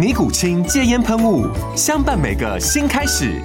[0.00, 1.46] 尼古清戒烟喷雾，
[1.76, 3.38] 相伴每个新开始。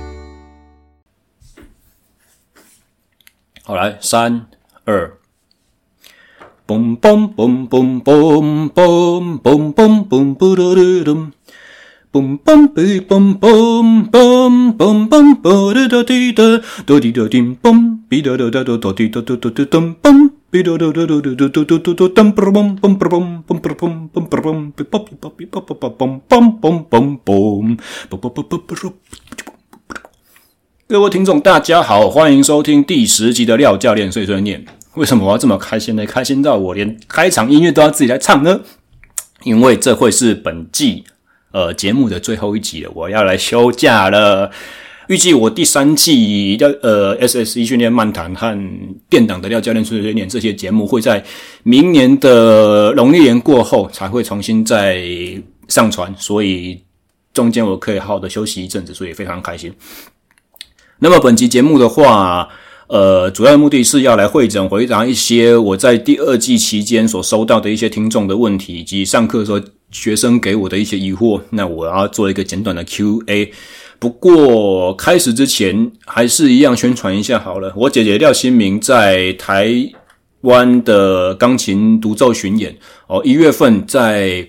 [3.65, 4.45] 好，来，三
[4.85, 5.11] 二，
[6.65, 11.31] 嘣嘣嘣嘣嘣嘣嘣嘣嘣嘣噜噜噜，
[12.13, 20.31] 嘣嘣嘣嘣嘣嘣嘣嘣嘣噜噜滴的，嘟滴嘟叮嘣，滴嘟嘟嘟嘟嘟滴嘟嘟嘟嘟噔嘣。
[20.55, 22.95] 哔哒哒哒哒哒哒哒哒哒哒噔嘣嘣嘣
[23.43, 27.75] 嘣嘣嘣嘣嘣嘣嘣嘣嘣嘣嘣嘣嘣嘣嘣
[28.63, 28.93] 嘣。
[30.87, 34.63] 各位听众，大家好，欢迎收听第十集的廖教练碎碎念。
[34.93, 36.05] 为什么我要这么开心呢？
[36.05, 38.61] 开心到我连开场音乐都要自己来唱呢？
[39.43, 41.03] 因为这会是本季
[41.51, 44.51] 呃节目的最后一集了，我要来休假了。
[45.07, 48.57] 预计我第三季廖呃 SSE 训练漫谈和
[49.09, 51.23] 电档的廖教练碎碎念这些节目会在
[51.63, 55.03] 明年的农历年过后才会重新再
[55.67, 56.81] 上传，所以
[57.33, 59.71] 中间我可以好好的休息一阵子，所以非常开心。
[60.99, 62.47] 那么本期节目的话，
[62.87, 69.61] 呃，主要目的是要来汇整回答一些我在第二季期间所收到的一些听众的问题，以及上课的时候
[69.91, 71.41] 学生给我的一些疑惑。
[71.51, 73.51] 那我要做一个简短的 Q&A。
[73.99, 77.73] 不过开始之前，还是一样宣传一下好了。
[77.75, 79.73] 我姐姐廖新明在台
[80.41, 84.47] 湾的钢琴独奏巡演哦，一月份在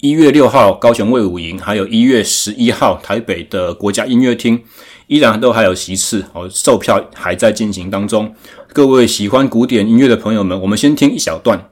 [0.00, 4.60] 一月六号高雄卫武营，还有一月十一号台北的国家音乐厅，
[5.06, 8.34] 依然都还有席次哦，售票还在进行当中。
[8.72, 11.70] 各位喜欢古典音乐的朋友们，我们先听一小段。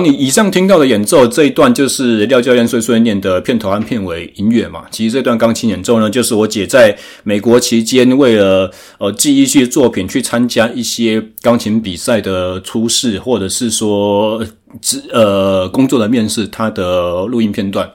[0.00, 4.84] 你以上听到的演奏这一段就是廖教练碎碎念的片头和片尾音乐嘛。
[4.90, 14.44] 其实这段钢琴演奏呢，就是我姐在美国期间为了呃记一些作品去参加一些钢琴比赛的初试，或者是说
[15.12, 17.90] 呃工作的面试，她的录音片段。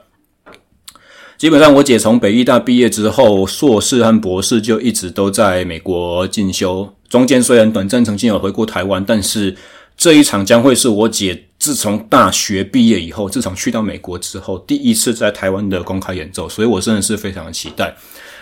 [1.36, 9.54] 基本上，我姐从北艺大毕业之后，硕士和博士就一直都在美国进修，中间虽然短暂曾经有回过台湾，但是。
[9.96, 17.96] 这一场将会是我姐自从大学毕业以后，自从去到美国之后，第一次在台湾的公开演奏，所以我真的是非常的期待。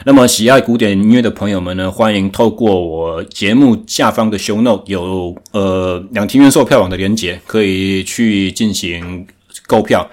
[0.04, 9.24] 那么，喜爱古典音乐的朋友们呢，欢迎透过我节目下方的 show note 有呃两厅院售票网的连结，可以去进行
[9.68, 10.10] 购票。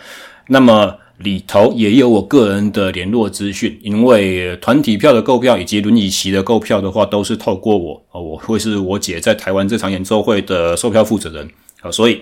[0.50, 0.96] 那么。
[1.20, 11.50] 里头也有我个人的联络资讯，因为团体票的购票以及轮椅席的购票的话，都是透过我啊，我会是我姐在台湾这场演奏会的售票负责人，
[11.82, 12.22] 好，所以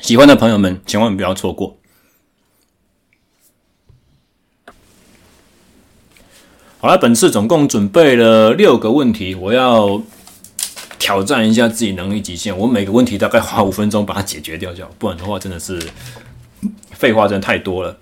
[0.00, 1.78] 喜欢的朋友们千万不要错过。
[6.78, 10.02] 好了，本次总共准备了六个问题，我要
[10.98, 15.80] 挑战一下自己能力极限，我每个问题大概花五分钟把它解决掉就好，不然的话真的是
[16.90, 17.98] 废话真的太多了。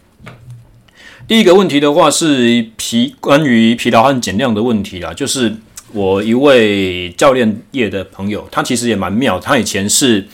[1.29, 5.55] 第一个问题的话是疲关于疲劳和减量的问题啦，就是
[5.93, 10.27] 我一位教练业的朋友，他其实也蛮妙，他以前是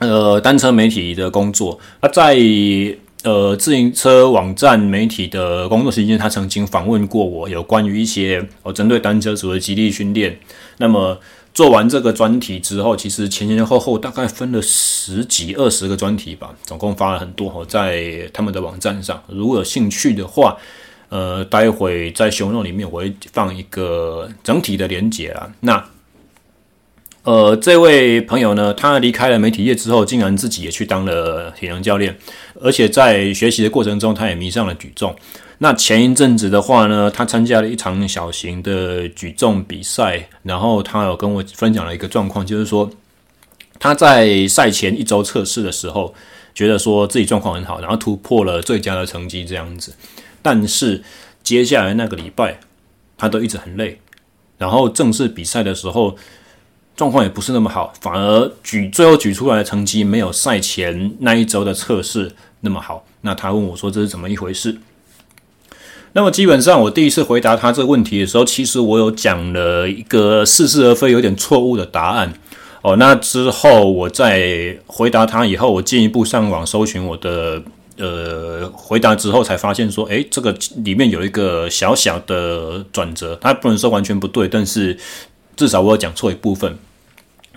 [0.00, 1.78] 呃单车媒体的工作。
[2.02, 2.36] 他在
[3.22, 10.38] 呃自行车网站媒体的工作期间，他曾经访问过我，有关于一些哦针对单车组的激励训练。
[10.78, 11.18] 那么
[11.52, 19.22] 做完这个专题之后，其实前前后后大概分了十几二十个专题吧，总共发了很多，在他们的网站上。
[19.26, 20.56] 如果有兴趣的话，
[21.08, 25.52] 呃，待会在熊肉里面我会放一个整体的连结啦。
[25.58, 25.84] 那
[27.22, 32.16] 呃，这位朋友呢，他离开了媒体业之后，竟然自己也去当了体能教练，
[32.62, 35.14] 而且在学习的过程中，他也迷上了举重。
[35.58, 42.90] 那前一阵子的话呢，他参加了一场小型的举重比赛，然后他有跟我分享了一个状况，就是说
[43.78, 46.14] 他在赛前一周测试的时候，
[46.54, 49.92] 觉得说自己状况很好，然后突破了最佳的成绩这样子。
[50.40, 51.02] 但是
[51.42, 52.60] 接下来那个礼拜，
[53.18, 54.00] 他都一直很累，
[54.56, 56.16] 然后正式比赛的时候，
[57.00, 62.30] 状况也不是那么好，反而举最后举出来的成绩没有赛前那一周的测试
[62.60, 63.06] 那么好。
[63.22, 64.76] 那他问我说：“这是怎么一回事？”
[66.12, 72.34] 那么基本上，我第一次回答他这个问题的时候，其实我有讲了一个似是而非、有点错误的答案。
[72.82, 77.62] 哦，那之后我在回答他以后，我进一步上网搜寻我的
[77.96, 80.54] 呃回答之后，才发现说，诶，这个
[80.84, 84.98] 里面有一个小小的转折，他不能说完全不对，但是
[85.56, 86.76] 至少我有讲错一部分。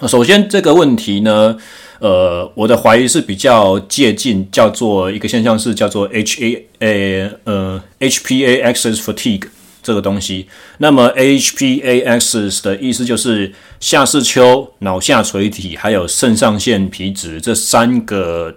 [0.02, 1.58] 首先，这个问题呢。
[2.00, 9.48] 呃，我的怀疑是比较接近叫做一个现象是叫做 H A A 呃 H P A Axis fatigue
[9.82, 10.48] 这个东西。
[10.80, 18.54] 那么 H P A Axis 的意思就是下视丘、脑下垂体还有肾上腺皮质这三个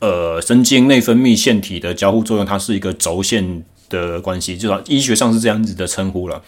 [0.00, 6.42] 呃神经内分泌腺体的交互作用，它是一个轴线的关系，至少医学上是这样子的称呼了。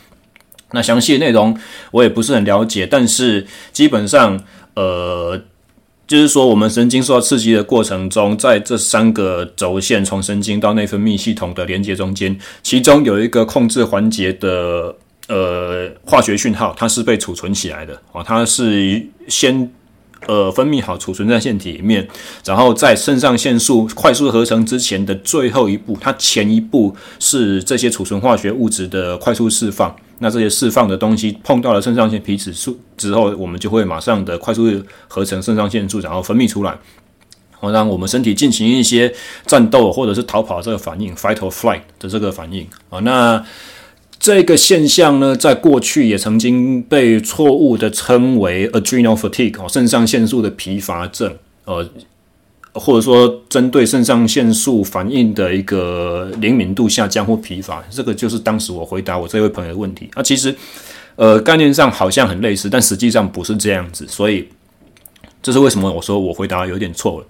[0.73, 1.57] 那详细的内容
[1.91, 4.43] 我也不是很了解，但是基本上
[4.75, 5.41] 呃。
[6.05, 14.95] 就是说，我们神经受到刺激的过程中，在这三个轴线从神经到内分泌系统的连接中间，其中有一个控制环节的
[15.29, 19.71] 呃化学讯号，它是被储存起来的啊，它是先。
[20.29, 22.07] 呃，分泌好，储存在腺体里面，
[22.45, 29.97] 然后在肾上腺素快速合成之前的最后一步，它前一步是这些储存化学物质的快速释放。
[30.23, 36.79] 那这些释放的东西碰到了肾上腺皮质素之后，我们就会马上的快速合成肾上腺素，然后分泌出来，
[37.51, 39.13] 好让我们身体进行一些
[39.47, 43.45] 战斗或者是逃跑这个反应，fight or flight 的这个反应啊，那。
[44.25, 51.85] 这个现象呢，在过去也曾经被错误的称为 adrenal fatigue 哦，肾上腺素的疲乏症，呃，
[52.75, 60.09] 或者说针对肾上腺素反应的一个灵敏度下降或疲乏，这个就是当时我回答我这位朋友的问题。
[60.15, 60.55] 啊，其实，
[61.17, 64.49] 呃，概念上好像很类似，但实际上不是这样子，所以
[65.43, 67.27] 这是为什么我说我回答有点错了。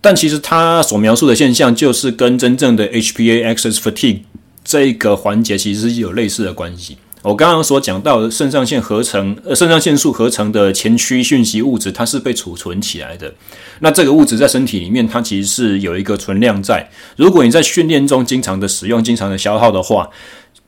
[0.00, 4.20] 但其实他所描述的现象，就是跟真正的 HPA axis fatigue。
[4.62, 6.96] 这个环节其实是有类似的关系。
[7.24, 13.32] 我刚刚所讲到肾上腺合成，呃，肾上腺素合成的前驱讯息物质，它是被储存起来的。
[13.80, 16.90] 那这个物质在身体里面，它其实是有一个存量在。
[17.16, 20.10] 如果你在训练中经常的使用、经常的消耗的话，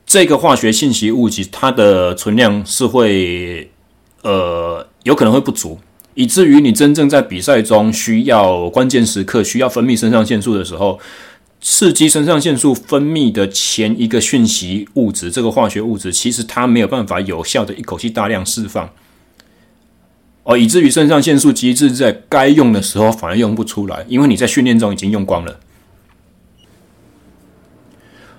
[0.07, 3.71] 这个化学信息物质它的存量是会，
[4.23, 5.79] 呃，有可能会不足，
[6.15, 10.99] 以至于你真正在比赛中需要关键时刻需要分泌肾上腺素的时候。
[11.61, 18.91] 刺激肾上腺素分泌的前一个讯息物质，这个化学物质其实它没有办法有效的一口气大量释放，
[20.45, 25.59] 哦，以至于肾上腺素机制在该用的时候反而用不出来，因为你在训练中已经用光了。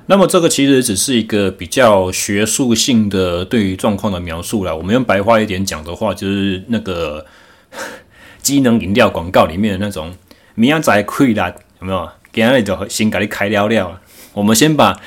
[0.06, 4.74] 那么这个其实只是一个比较学术性的对于状况的描述啦。
[4.74, 7.26] 我们用白话一点讲的话，就是那个
[8.42, 10.16] 机能饮料广告里面的那种
[10.56, 12.10] “明仔载亏啦”，有没有？
[12.38, 14.00] 今天就先给你开了了。
[14.32, 15.02] 我们先把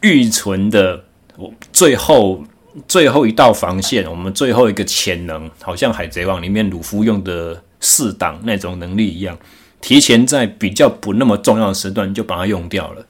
[0.00, 1.04] 预存的
[1.36, 2.42] 我最后
[2.88, 9.36] 最后一道防线，我们最后一个潜能，好像海贼王里面鲁夫用的四档那种能力一样，
[9.82, 13.04] 提前在比较不那么重要的时段就把它用掉了。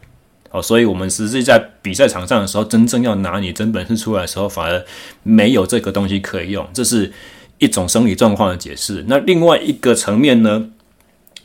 [0.51, 4.85] 好，所以我们实际在比赛场上的时候，真正要拿你真本事出来的时候，反而
[5.23, 6.69] 没有这个东西可以用。
[6.75, 7.13] 这是
[7.59, 9.05] 一种生理状况的解释。
[9.07, 10.71] 那另外一个层面呢？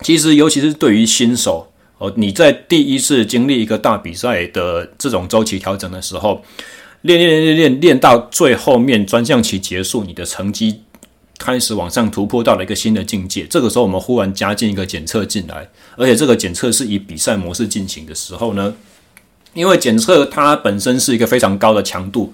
[0.01, 6.41] 其实，尤其是对于新手哦，你在第一次经历一个大比赛的这种周期调整的时候，
[7.01, 10.81] 练练练练练练到最后面专项期结束，你的成绩
[11.37, 13.45] 开始往上突破到了一个新的境界。
[13.49, 18.73] 这个时候，我们忽然加进一个检测进来，而且这个检测是以比赛模式进行的时候呢，
[19.53, 22.31] 因为检测它本身是一个非常高的强度，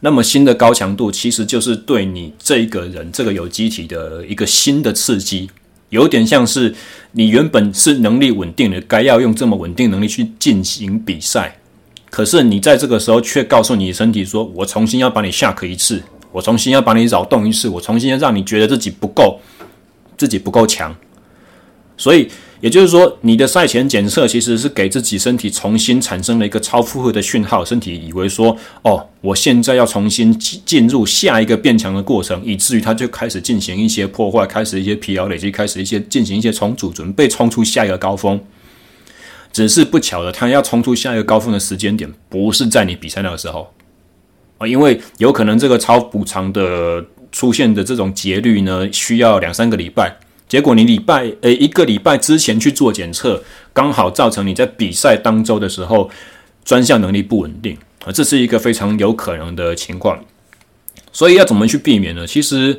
[0.00, 5.50] 那么新的高强度其实就是对你这个人这个有机体的一个新的刺激，
[5.90, 6.74] 有点像是
[7.12, 11.58] 你原本是能力稳定的，该要用这么稳定能力去进行比赛，
[12.10, 16.02] 可是你在这个时候却告诉你身体说：“我重新要把你吓克一次，
[16.32, 19.40] 我重新要把你扰动一次，我重新要让你觉得自己不够，
[20.16, 20.94] 自己不够强。”
[21.96, 22.28] 所以。
[22.60, 38.40] 也就是说，你的赛前检测其实是给自己身体重新产生了一个超负荷的讯号，身体以为说，哦，我现在要重新进入下一个变强的过程，以至于它就开始进行一些破坏，开始一些疲劳累积，开始一些进行一些重组，准备冲出下一个高峰。
[39.52, 43.72] 只是不巧的，它要冲出下一个高峰的时间点，不是在你比赛那个时候
[44.58, 50.16] 啊，因为有可能这个超补偿的出现的这种节律呢，需要两三个礼拜。
[50.48, 56.08] 结果你礼拜诶一个礼拜之前去做检测，刚好造成你在比赛当周的时候
[56.64, 60.24] 专项能力不稳定啊，这是一个非常有可能的情况。
[61.12, 62.26] 所以要怎么去避免呢？
[62.26, 62.78] 其实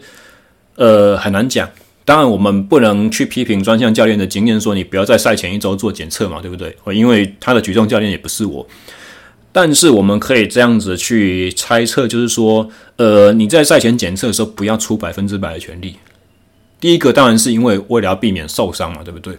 [0.76, 1.70] 呃很难讲。
[2.06, 6.74] 当然我们不能去批评专项教练的经验，说你不要在赛前一周做检测嘛，对不对？
[6.96, 8.66] 因为他的举重教练也不是我。
[9.52, 15.98] 但是我们可以这样子去猜测，就是说呃你在赛前检测的时候不要出百分之百的全力。
[16.80, 19.36] 第一个当然是因为为了要避免受伤嘛，对不对？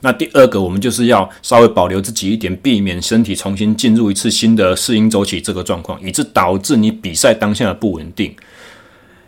[0.00, 8.34] 那第二个，我们就是要稍微保留自己一点，避免身体重新进入一次新的适应周期这个状况，以致导致你比赛当下的不稳定。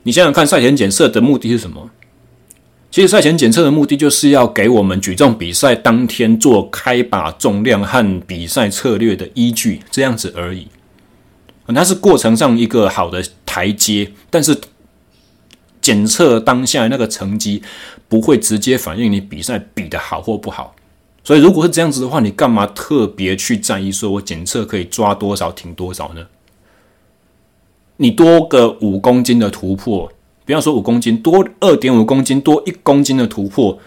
[0.03, 1.89] 你想想看，赛前检测的目的是什么？
[2.91, 10.69] 其实赛前检测的目的就是要给我们举重比赛当天做开把重量和比赛策略的依据，这样子而已。
[11.69, 14.55] 它是过程上一个好的台阶，但是。
[15.87, 17.63] 检测当下那个成绩
[18.09, 20.75] 不会直接反映你比赛比的好或不好，
[21.23, 26.27] 所以如果是这样子的话，你干嘛特别去在意说我检测可以抓多少停多少呢？
[27.99, 30.13] 你多个五公斤的突破，
[30.45, 33.79] 不要说五公斤，多二点五公斤，多一公斤的突破，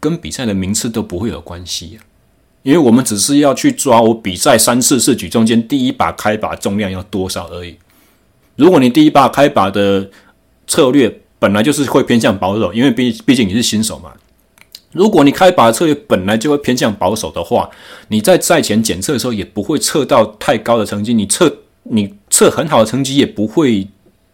[0.00, 2.00] 跟比赛的名次都不会有关系啊，
[2.62, 7.76] 因为我们只是要去抓我比赛三四次举中间第一把开把重量要多少而已。
[8.56, 10.10] 如果你第一把开把的
[10.70, 14.12] 策略本来就是会偏向保守，因为毕毕竟你是新手嘛。
[14.92, 17.68] 如果你开把的策略本来就会偏向保守的话，
[18.06, 23.88] 你在赛前检测的时候也不会测到太高的成绩，你测你测很好的成绩也不会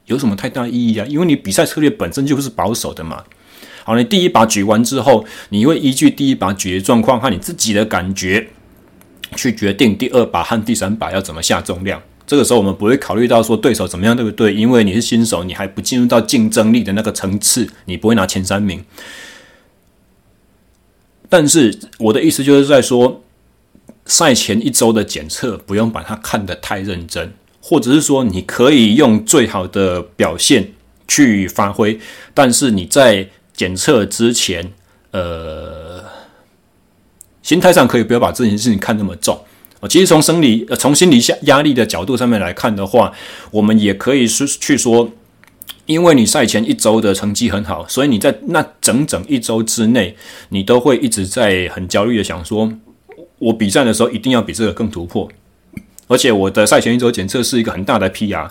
[0.05, 3.25] 有什么太大意义啊，因为你比赛策略本身就是保守的嘛。
[3.85, 8.49] 好，你第一把举完之后，你会依据第一把举的状况和你自己的感觉
[9.37, 12.03] 去决定第二把和第三把要怎么下重量。
[12.27, 14.53] 这个时候我们不会考虑到说对手怎么样，对不对？
[14.53, 18.85] 因为你是新手，你还不进入到竞争力的那个层次，你不会拿前三名。
[21.29, 23.23] 但是我的意思就是在说，
[24.05, 30.73] 赛前一周的检测不用把它看得太认真，或者是说你可以用最好的表现
[31.07, 31.99] 去发挥，
[32.35, 34.73] 但是你在检测之前，
[35.13, 36.05] 呃，
[37.43, 39.45] 心态上可以不要把这件事情看那么重。
[39.89, 43.13] 其实从生理呃从心理下压力的角度上面来看的话，
[43.51, 45.11] 我们也可以是去说，
[45.85, 50.17] 因为你赛前一周的成绩很好，所以你在那整整一周之内，
[50.49, 52.73] 你都会一直在很焦虑的想说，
[53.39, 55.29] 我比赛的时候一定要比这个更突破，
[56.09, 58.49] 而且我的赛前一周检测是一个很大的 PR，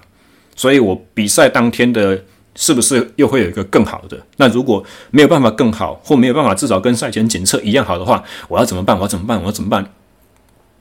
[0.55, 2.23] 所以我比赛当天的
[2.55, 4.17] 是不是又会有一个更好的？
[4.37, 8.95] 那如果没有办法更好，或没有办法至少跟赛前检测一样好的话，我要怎么办？
[8.95, 9.37] 我要怎么办？
[9.41, 9.91] 我要怎么办？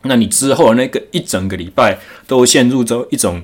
[0.05, 3.43] 那你之后那个一整个礼拜都陷入着一种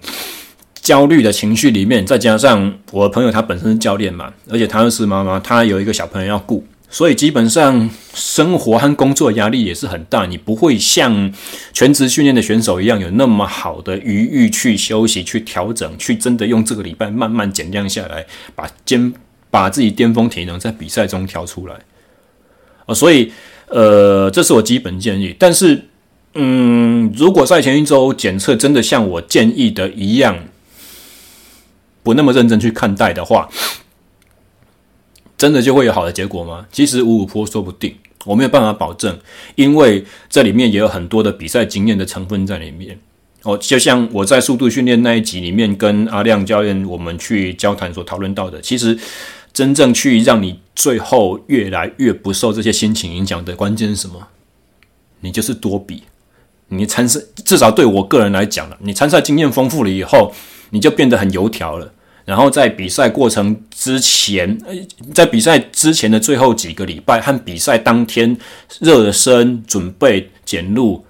[0.75, 10.25] 焦虑的情绪里面，再加上我的朋友他本身是教练嘛，而且他又是妈妈，他有一个小朋友要顾，所以基本上生活和工作压力也是很大。
[10.25, 11.33] 你不会像
[11.75, 18.25] 全职训练的选手一样有那么好的余裕去休息、去调整、去真的用这个礼拜慢慢减量下来，
[18.55, 19.13] 把肩
[19.51, 21.75] 把自己巅峰体能在比赛中调出来
[22.87, 22.95] 啊。
[22.95, 23.31] 所以
[23.67, 25.85] 呃，这是我基本建议，但是。
[26.35, 30.45] 嗯，如果赛前一周检测真的像我建议的一样，
[32.03, 33.49] 不那么认真去看待的话，
[35.37, 36.67] 真的就会有好的结果吗？
[36.71, 37.97] 其实五五坡说不定，
[38.27, 39.19] 我没有办法保证，
[39.57, 42.99] 因为这里面也有很多的比赛经验的成分在里面。
[43.43, 48.97] 哦，就像我在速度训练那一集里面跟阿亮教练我们去交谈所讨论到的，其实
[49.53, 54.29] 真正去让你最后越来越不受这些心情影响的关键是什么？
[55.21, 56.05] 你就是多比。
[56.71, 60.33] 你参赛至少对我个人来讲了，你参赛经验丰富了以后，
[60.71, 61.93] 你就变得很油条了。
[62.25, 64.57] 然后在比赛过程之前，
[65.13, 68.37] 在比赛之前的最后几个礼拜和比赛当天
[68.79, 71.05] 热身、准备、检录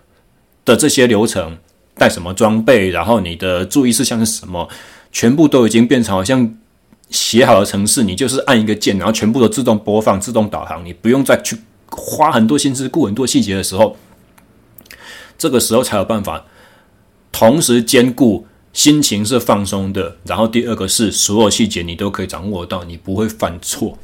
[0.65, 1.59] 的这些流程，
[1.95, 4.67] 带什么装备，然后你的注意事项是什么，
[5.13, 6.55] 全部都已经变成好像
[7.11, 11.55] 写好的程式，你就是按一个键，然后全部都自动播放、自动导航，你不用再去
[11.91, 13.95] 花很多心思顾很多细节的时候，
[15.41, 16.45] 这个时候才有办法
[17.33, 23.99] 同时兼顾心情是放松的，然后第二个是所有细节你都可以掌握到，你不会犯错，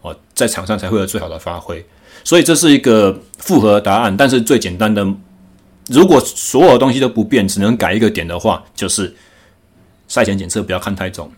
[0.00, 1.84] 哦，在场上才会有最好的发挥。
[2.24, 5.06] 所以这是一个复合答案，但是最简单的，
[5.88, 9.14] 如果所有东西都不变，只能改一个点的话，就是
[10.08, 11.30] 赛前检测不要看太重，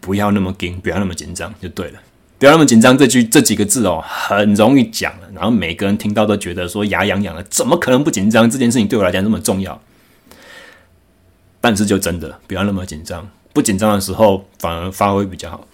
[0.00, 2.00] 不要那么紧，不要那么紧张就对了。
[2.38, 8.48] 不要那么紧张，这句这几个字哦，很容易讲，然后每个人听到都觉得说牙痒痒的，怎么可能不紧张？
[8.48, 9.80] 这件事情对我来讲那么重要，
[11.60, 15.66] 但是就真的不要那么紧张，不紧张的时候反而发挥比较好。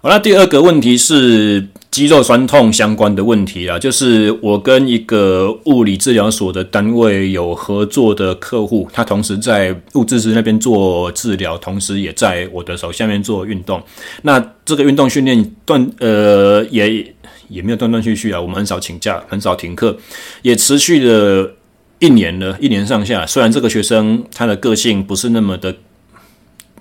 [0.00, 13.82] 好，那第二个问题是肌肉酸痛相关的问题啊，就是我跟一个物理治疗所的单位有合作的客户，他同时在物质师那边做治疗，同时也在我的手下面做运动。
[14.22, 17.14] 那这个运动训练断呃也
[17.48, 19.94] 也没有断断续续啊，我们很少请假，很少停课，
[20.40, 21.54] 也持续了
[21.98, 23.26] 一年了，一年上下。
[23.26, 25.76] 虽然这个学生他的个性不是那么的。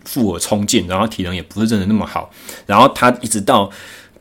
[0.03, 2.31] 富我冲劲，然后体能也不是真的那么好，
[2.65, 3.69] 然后他一直到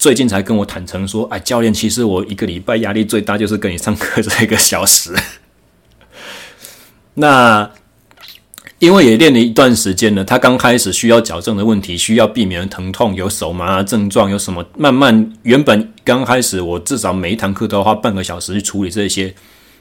[0.01, 5.15] 最近才跟我坦诚说：“哎，教练，其实我一个礼拜压力最大就是跟你上课这一个小时。
[7.17, 7.71] ”那
[8.79, 14.65] 因为也练了一段时间了，他刚开始需要矫正的问题，需要避免疼痛，有手麻症状，有什么？
[14.75, 19.35] 慢慢原本刚开始我至少每一堂课都要花半个小时去处理这些。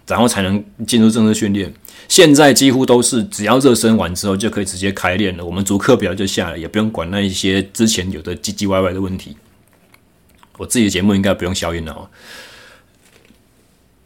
[0.05, 1.71] 然后才能进入正式训练。
[2.07, 5.45] 现在几乎都是只要热身完之后就可以直接开练了。
[5.45, 9.37] 我们主课表就下了，也不用管那一些之前有的唧唧歪歪的问题。
[10.59, 12.05] 我自己的节目应该不用消音了哦。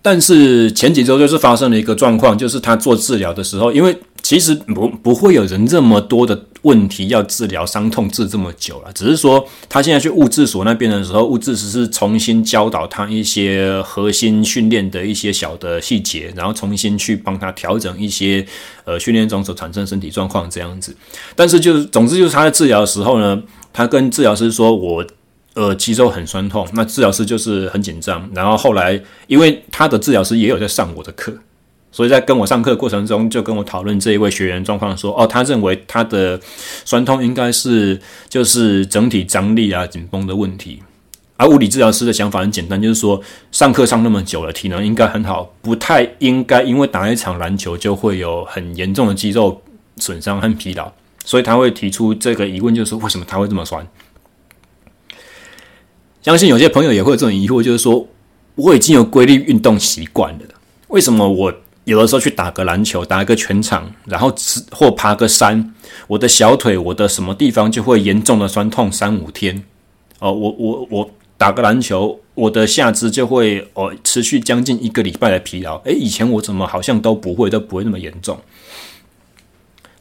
[0.05, 18.45] 但是前几周就是发生了一个状况，就是他做治疗的时候，因为其实不不会有人这么多的问题要治疗，伤痛治这么久了，只是说他现在去物质所那边的时候，物质只是重新教导他一些核心训练的一些小的细节，然后重新去帮他调整一些
[18.83, 20.93] 呃训练中所产生身体状况这样子。
[21.33, 25.05] 但是就是总之就是他在治疗的时候呢，他跟治疗师说我。
[25.55, 28.27] 呃，肌肉很酸痛，那治疗师就是很紧张。
[28.33, 31.31] 然后后来，因为他的治疗师也有在上我的课，
[31.91, 36.39] 所以在跟我上课的过程中，就跟我讨论这一位学员状况，说：“哦，他认为他的
[36.83, 40.81] 酸痛应该是就是整体张力啊、紧绷的问题。”
[41.37, 49.61] 而物理治疗师的想法很简单，就是说上课上那么久了，体能应该很好，不太应该因为打一场篮球就会有很严重的肌肉
[49.97, 50.91] 损伤和疲劳，
[51.25, 53.85] 所以他会提出这个疑问，就是为什么他会这么酸？
[56.23, 58.07] 相信有些朋友也会有这种疑惑，就是说
[58.55, 60.45] 我已经有规律运动习惯了，
[60.87, 64.33] 为什么我有的时候去打个篮球，打一个全场，然后
[64.71, 65.73] 或爬个山，
[66.07, 69.65] 我的小腿、我的什么地方就会严重的酸痛三五天？
[70.19, 75.75] 哦，我我我打个篮球，我的下肢就会哦持续将近一个礼拜的疲劳。
[75.83, 78.39] 诶，以前我怎么好像都不会，都不会那么严重？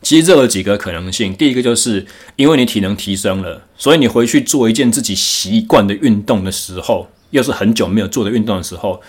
[0.03, 2.05] 其实这有几个可能性，第一个就是
[2.37, 9.01] 因为你体能提升了，所以你回去做一件自己习惯的运动的时候，又是很久没有做的运动的时候，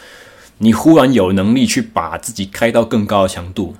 [0.59, 3.75] 你忽然有能力去把自己开到更高的强度，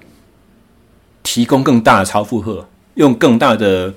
[1.21, 3.93] 提供更大的超负荷，用更大的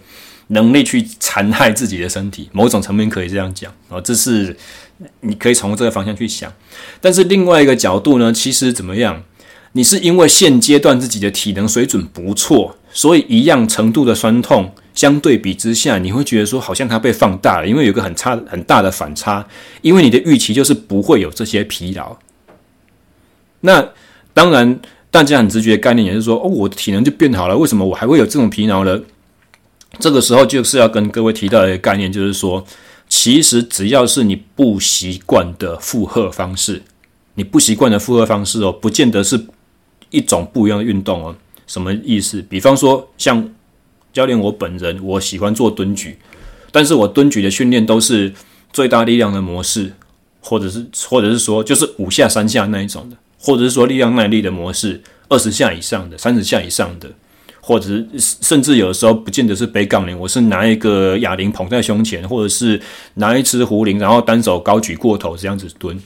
[0.49, 4.55] 能力去残害自己的身体，某种层面可以这样讲啊，这是
[5.21, 6.53] 你可以从这个方向去想。
[7.01, 9.23] 但是另外一个角度呢，其实怎么样？
[9.73, 19.47] 你是因为现阶段自己的体能水准不错，所以一样程度的酸痛，相对比之下，你会觉得说好像它被放大了，因为有个很差很大的反差，
[19.83, 22.17] 因为你的预期就是不会有这些疲劳。
[23.61, 23.87] 那
[24.33, 24.81] 当然，
[25.11, 28.99] 大家很直觉的概念也是说，哦，我的体能就变好了，为什么我还会有这种疲劳呢？
[29.99, 32.65] 这个时候就是要跟各位提到一个概念，就是说，
[33.11, 36.83] 其实只要是你不习惯的负荷方式，
[37.35, 39.47] 你不习惯的负荷方式哦，不见得是。
[40.11, 41.35] 一种不一样的运动哦，
[41.67, 42.41] 什么意思？
[42.43, 43.53] 比方说，像
[44.13, 46.17] 教练我本人，我喜欢做蹲举，
[46.71, 48.33] 但是我蹲举的训练都是
[48.73, 49.93] 最大力量的模式，
[50.41, 57.11] 或者是或者是说就是五下三下那一种的，或者是说力量耐力的模式，二十下以上的，三十下以上的，
[57.61, 62.81] 或者是甚至有的时候不见得是背杠铃，我是拿一个哑铃捧在胸前，或者是
[63.15, 65.99] 拿一只壶铃，然后单手高举过头这样子蹲。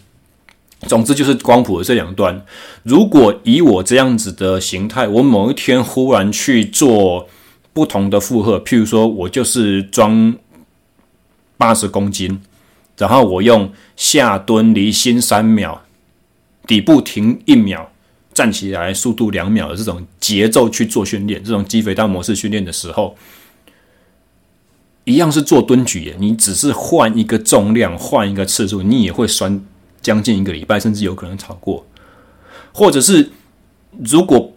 [0.88, 2.44] 总之就是光谱的这两端。
[2.82, 7.28] 如果以我这样子的形态，我某一天忽然去做
[7.72, 10.34] 不同的负荷，譬如说我就是装
[11.56, 12.40] 八十公斤，
[12.96, 15.82] 然后我用下蹲离心三秒，
[16.66, 17.92] 底部停一秒，
[18.32, 23.14] 站起来速度两秒的这种节奏去做训练，这种肌肥大模式训练的时候，
[25.04, 29.62] 一样是做蹲举，你只是换一个重量，换一个次数，你也会酸
[30.02, 31.86] 将近一个礼拜，甚至有可能超过。
[32.72, 33.30] 或者是
[34.04, 34.52] 如果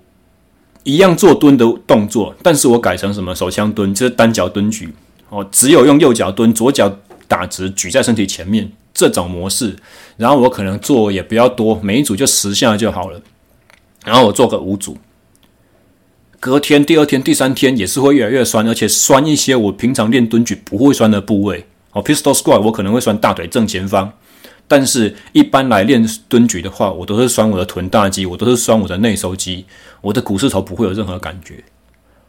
[0.83, 4.93] 一样做蹲的动作，但是我改成什么手枪蹲，就是单脚蹲举
[5.29, 9.75] 哦，只有用右脚蹲，左脚打直举在身体前面这种模式，
[10.17, 13.21] 然后我可能做也比较多，每一组就十下就好了，
[14.05, 14.97] 然后我做个五组。
[16.39, 21.65] 隔天、第二天、第三天也是会越来越酸，而且酸一些我平常练蹲举不会酸的部位。
[21.93, 24.11] 哦，pistol squat 我可能会酸大腿正前方，
[24.67, 29.65] 但是一般来练蹲举的话，我都是酸我的臀大肌，我都是酸我的内收肌，
[30.01, 31.63] 我的股四头不会有任何感觉。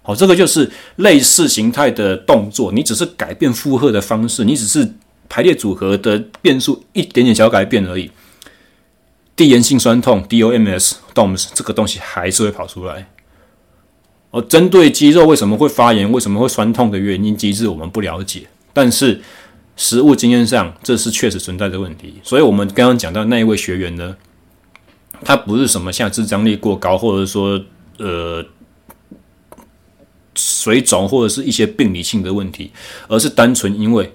[0.02, 4.94] 好，这个就是类似形态的动作，你只是改变负荷的方式，你只是
[5.28, 8.10] 排列组合的变数一点点小改变而已。
[9.34, 13.08] 递延性酸痛 （DOMS）、DOMS 这个东西还是会跑出来。
[14.30, 18.46] 而针对肌肉为什么会发炎、为什么会酸痛的原因机制，我们不了解。
[18.72, 19.20] 但是
[19.76, 22.20] 实务经验上，这是确实存在的问题。
[22.22, 24.16] 所以，我们刚刚讲到那一位学员呢，
[25.24, 27.60] 他不是什么下肢张力过高，或者说
[27.98, 28.44] 呃
[30.34, 32.72] 水肿或者是一些病理性的问题，
[33.08, 34.12] 而是单纯因为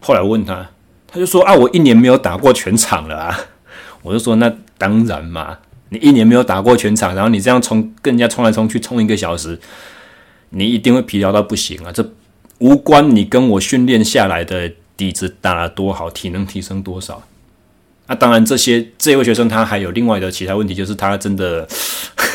[0.00, 0.70] 后来问他，
[1.06, 3.38] 他就说啊，我一年没有打过全场了啊。
[4.02, 5.58] 我就说那当然嘛。
[5.94, 9.60] 你一年没有打过全场，然后你这样冲，跟人家冲来冲去，冲一个小时，
[10.48, 11.92] 你一定会疲劳到不行啊！
[11.92, 12.10] 这
[12.60, 14.72] 无关你跟我训练下来的
[15.02, 17.22] 底子打得多好，体能提升多少。
[18.06, 21.66] 啊，当然这些这位学生他还有另外的其他问题，就是他真的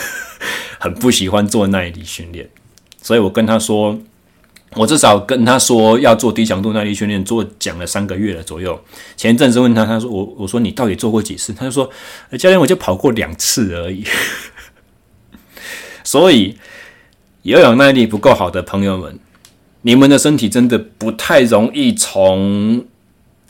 [0.80, 2.49] 很不喜欢做耐力训练，
[3.01, 3.97] 所以我跟他说。
[4.75, 8.80] 我至少跟他说要做低强度耐力训练，做讲了三个月了左右。
[9.15, 11.53] 前一阵子问他，他说我我说你到底做过几次？
[11.53, 11.89] 他就说
[12.38, 14.03] 教练我就跑过两次而已。
[16.03, 16.58] 所以
[17.43, 19.17] 有氧耐力不够好的朋友们，
[19.88, 22.86] 你们的身体真的不太容易从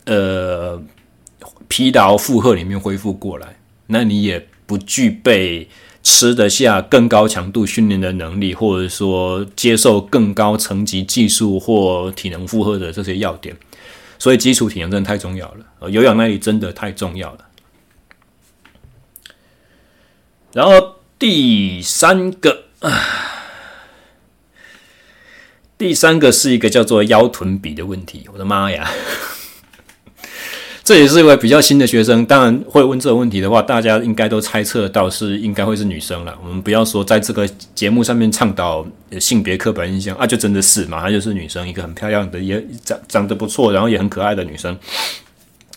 [0.04, 0.80] 呃
[1.66, 5.68] 疲劳负荷里面恢复过来，那你也不具备。
[6.04, 13.54] 吃得下更高强度训练的能力，或者说接受更高层级技术或体能负荷的这些要点，
[14.18, 17.40] 所以基础体能真的太重要了，有氧耐力真的太重要了。
[20.54, 22.64] 然后第三个，
[25.78, 28.28] 第三个是一个叫做腰臀比的问题。
[28.32, 28.90] 我的妈呀！
[30.82, 36.36] 这也是一位比较新的学生，当然会问这个问题的话，大家应该都猜测到是应该会是女生了。
[36.42, 38.84] 我们不要说在这个节目上面倡导
[39.20, 44.76] 性别刻板印象啊，就真的是嘛，她就是女生，一个很漂亮的，也长长得不错，然后也很可爱的女生。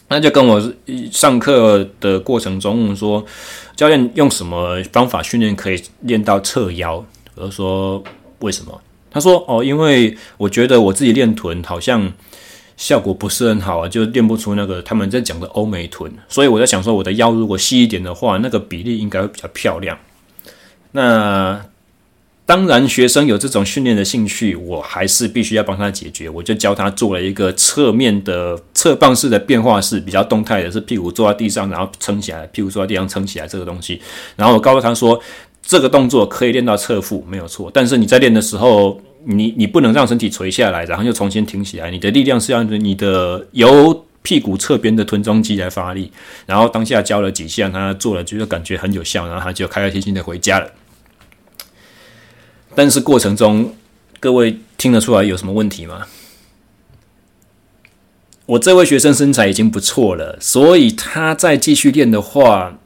[0.08, 0.74] 那就跟我
[1.12, 3.24] 上课的过程中说，
[3.76, 7.06] 教练用什么方法训练可以练到侧腰？
[7.36, 8.04] 我就说
[8.40, 8.82] 为什么？
[9.12, 12.12] 他说哦，因为我觉得我自己练臀好像。
[12.78, 19.96] 效果不是很好啊，就练不出那个他们在讲的欧美臀，所以我在想说，我的腰如果细一点的话，那个比例应该会比较漂亮。
[20.94, 21.64] 那
[22.44, 26.28] 当然，学生有这种训练的兴趣，我还是必须要帮他解决。
[26.28, 34.02] 我就教他做了一个侧面的侧棒式的变化式，比较动态的，是屁股坐在地上，然后撑起来，屁股坐在地上撑起来这个东西。
[34.36, 35.22] 然后我告诉他说，
[35.64, 37.72] 这个动作可以练到侧腹，没有错。
[37.74, 41.90] 但是你在练的时候，你你不能让身体垂下来，然后又重新挺起来。
[41.90, 46.12] 你的力量是要你的由屁股侧边的臀中肌来发力。
[46.46, 50.70] 然后当下教了几下，他做了，觉得感觉很有效，然后他就开开心心的回家了。
[52.76, 53.76] 但是过程中，
[54.20, 56.08] 各位听得出来有什么问题吗？
[58.48, 62.80] 我这位学生身材已经不错了，所以他再继续练的话。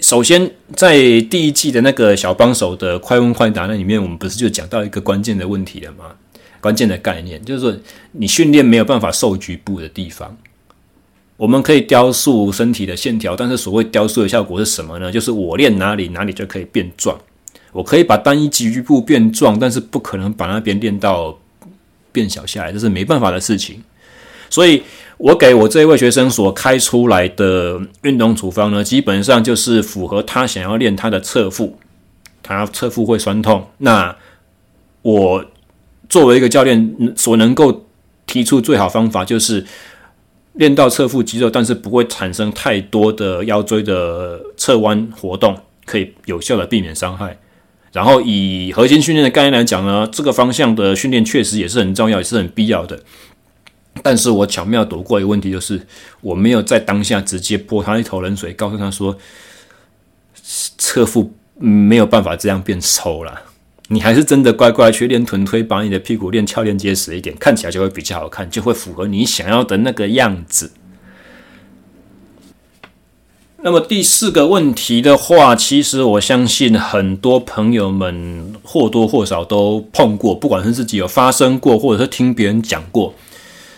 [0.00, 6.12] 首先，在第一季的那个小帮手的快问快答那里面，我们不是就讲到一个关键的问题了吗？
[6.60, 7.76] 关键的概念就是说，
[8.12, 10.38] 你训练没有办法瘦局部的地方，
[11.36, 15.10] 我们可以雕塑身体的线条，但是所谓雕塑的效果是什么呢？
[15.10, 17.18] 就是我练哪里，哪里就可以变壮。
[17.72, 21.36] 我可以把单一局部变壮，但是不可能把那边练到
[22.12, 23.82] 变小下来，这是没办法的事情。
[24.48, 24.82] 所以。
[25.22, 31.78] 我给我这一位学生所开出来的运动处方呢，基本上就是符合他想要练他的侧腹，
[32.42, 33.68] 他侧腹会酸痛。
[33.78, 34.16] 那
[35.02, 35.44] 我
[36.08, 37.86] 作为一个教练所能够
[38.26, 39.64] 提出最好方法，就是
[40.54, 47.38] 练到侧腹肌肉，但是不会产生太多的腰椎的侧弯活动，可以有效的避免伤害。
[47.92, 52.98] 然后以核心训练的概念来讲呢，这个方向的训练确实也是很重要，也是很必要的。
[54.02, 55.86] 但是我巧妙躲过一个问题，就是
[56.20, 59.16] 我没有在当下直接泼他一头冷水，告诉他说，
[60.76, 63.42] 侧腹没有办法这样变瘦啦。
[63.88, 70.72] 你还是真的乖乖去练臀推，把你的屁股练翘练结实一点，看起来就会比较好看，就会符合你想要的那个样子。
[73.64, 83.14] 那么第四个问题的话，其实我相信很多朋友们或多或少都碰过，不管是自己有发生过，或者是听别人讲过。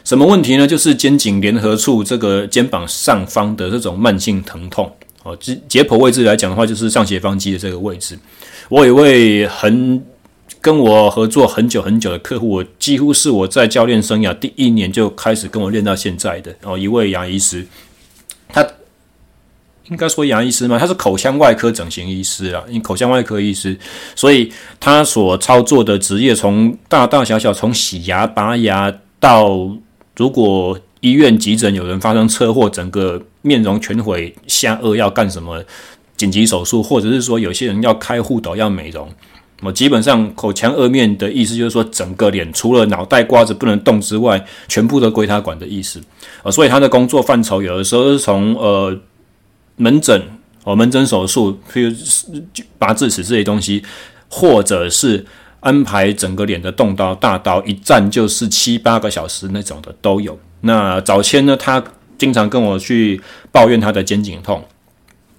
[0.05, 0.67] 什么问题呢？
[0.67, 4.95] 就是肩颈联合处这个肩膀上方的这种慢性疼痛。
[5.23, 8.19] 哦，解解剖位置来讲的话，就是上斜方肌的这个位置。
[8.69, 10.05] 我有一位很
[10.61, 17.67] 跟我合作很久很久的客户，我几乎是我在教练生涯第一年就开始跟我练到现在的哦，一位牙医师，
[18.49, 18.65] 他。
[19.91, 20.79] 应该说牙医师吗？
[20.79, 23.79] 他是口腔外科整形医师啊，因为口腔外科医师，
[24.17, 28.91] 所以他所操作的职业从大大小小，从洗牙、拔牙
[29.21, 29.69] 到
[30.17, 35.63] 如果医院急诊有人发生车祸，整个面容全毁，下颚要干什么
[36.17, 39.09] 紧急手术，或者是说有些人要开护斗要美容，
[39.63, 46.01] 我基本上口腔顎面的意思就是说整个脸除了脑袋瓜子不能动之外，全部都归他管的意思。
[46.43, 48.99] 呃，所以他的工作范畴有的时候是从呃。
[49.77, 50.23] 门诊
[50.63, 51.93] 哦，门诊手术，譬如
[52.79, 53.83] 拔智齿这些东西，
[54.29, 55.27] 或者是
[55.65, 60.39] 安排整个脸的动刀大刀，一站就是七八个小时那种的都有。
[60.61, 61.83] 那早前呢，他
[62.17, 64.63] 经常跟我去抱怨他的肩颈痛。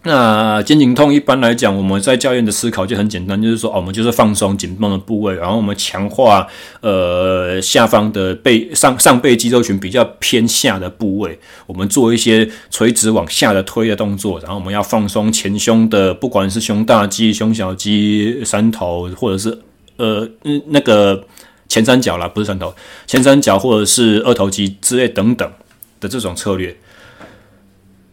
[0.08, 6.46] 那肩颈痛一般来讲，我们在教练的思考就很简单，就是说，哦，我们就是放松紧绷的部位，然后我们强化
[6.82, 19.58] 呃下方的背上上背肌肉群比较偏下的部位，我们做一些垂直往下的推的动作，然后我们要放松前胸的，不管是胸大肌、胸小肌、三头，或者是
[19.98, 21.26] 呃嗯那个
[21.68, 22.74] 前三角啦，不是三头，
[23.08, 25.52] 前三角或者是二头肌之类等等
[26.00, 26.76] 的这种策略。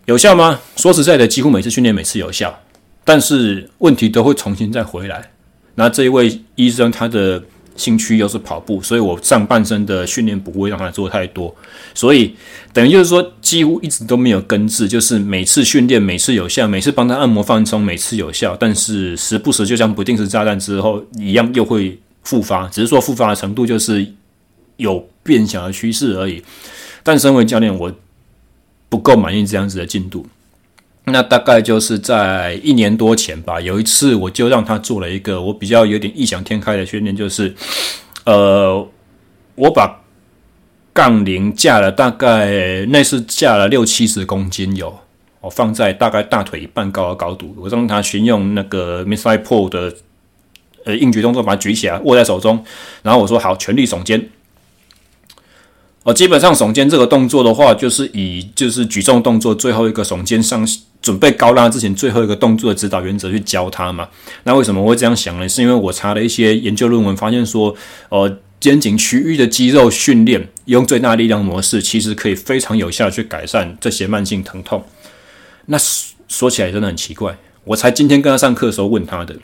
[0.06, 0.60] 有效吗？
[0.76, 2.60] 说实在的，几乎每次训练每次有效，
[3.04, 5.30] 但是问题都会重新再回来。
[5.76, 7.42] 那这一位医生他的
[7.76, 11.54] 兴趣又是跑步，所以我上半身的训练不会让他做太多，
[11.94, 12.34] 所以
[12.72, 24.06] 等于就是说几乎一直都没有根治，就是每次训练每次有效，每次帮他按摩放松每次有效，但是时不时就像不定时炸弹之后一样又会复发，只是说复发的程度就是
[24.76, 26.42] 有变小的趋势而已。
[27.02, 27.92] 但身为教练，我。
[28.92, 30.26] 不够满意这样子的进度，
[31.04, 33.60] 那大概就是在一年多前吧。
[33.60, 37.54] 有一次，我就让他做了一个我比较有点异想天开的训练，就是，
[38.24, 38.88] 呃，
[39.56, 40.00] 我把
[40.92, 45.00] 杠铃架了大概那是架了六七十公斤有，
[45.40, 49.94] 我放在大概大腿一半高的高度，我让他先用那个 Midthigh Pull 的
[50.84, 52.64] 呃硬举动作把它举起来，握在手中，
[53.02, 54.30] 然后我说好，全力耸肩。
[56.04, 60.66] 哦，基本上耸肩这个动作的话，就是以就是举重动作最后一个耸肩上
[61.00, 64.08] 准备高拉之前最后一个动作的指导原则去教他嘛。
[64.42, 65.48] 那为什么会这样想呢？
[65.48, 67.72] 是因为我查了一些研究论文，发现说，
[68.08, 74.84] 呃，肩颈区域的肌肉训练用最大力量模式，其实可以非常有效的去改善这些慢性疼痛。
[75.66, 75.78] 那
[76.26, 79.36] 说起来真的很奇怪，我才今天跟他上课的时候问他的。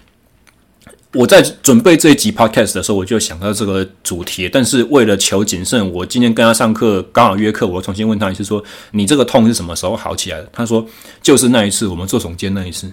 [1.15, 10.49] 我在准备这一集 podcast 的时候，我就想到这个主题，但是为了求谨慎，我今天跟他上课刚好约课，我重新问他一次，说你这个痛是什么时候好起来的？
[10.53, 10.87] 他说
[11.23, 12.93] 就是那一次，我们做耸肩那一次，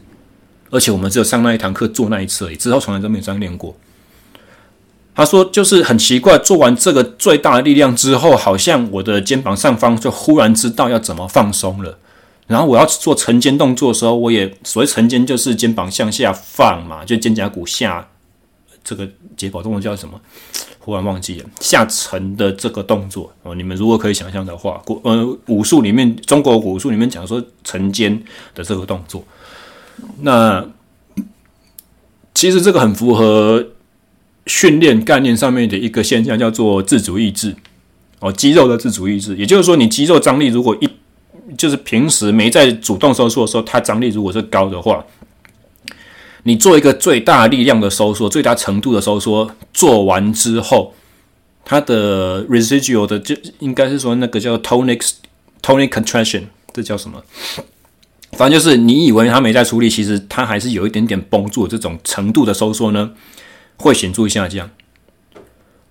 [0.69, 3.75] 而且我们只有上那一堂课做那一次而已，之后从来都没有这样练过。
[5.13, 11.97] 他说就是很奇怪，做完这个最大的力量之后，好像我的肩膀上方就忽然知道要怎么放松了。
[12.47, 18.08] 然后我要做沉肩动作的时候，我也所谓沉肩就是肩膀向下放嘛，就肩胛骨下
[18.84, 20.19] 这个解剖动作叫什么？
[20.79, 23.55] 忽然忘记了，下沉的这个动作哦。
[23.55, 29.23] 你们如果可以想象的话，古呃武术里面，中国武术里面讲说沉肩的这个动作，
[30.21, 30.63] 那
[32.36, 33.69] 其实这个很符合
[34.45, 37.55] 训练概念上面的一个现象，叫做自主意志
[38.19, 40.88] 哦，肌肉的自主意志，也就是说，你肌肉张力如果一
[41.58, 45.05] 就是平时没在主动收缩的时候，它张力如果是高的话，
[46.43, 50.93] 你做一个最大力量的收缩、最大程度的收缩，做完之后，
[51.63, 55.12] 它的 residual 的就应该是说那个叫 tonic
[55.62, 57.23] tonic contraction，这叫什么？
[58.34, 63.12] 反正就是你以为它没在出力，其实它还是有一点点绷住这种程度的收缩呢，
[63.77, 64.69] 会显著下降。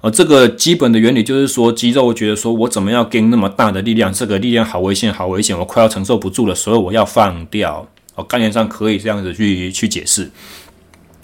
[0.04, 4.12] 而这个基本的原理就是说，肌肉觉得说我怎么要跟那么大的力量？
[4.12, 7.88] 这个力量好危险，好危险，我快要承受不住了，所以我要放掉。
[8.14, 10.30] 哦，概念上可以这样子去去解释。